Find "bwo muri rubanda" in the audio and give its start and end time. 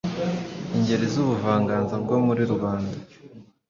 2.03-2.95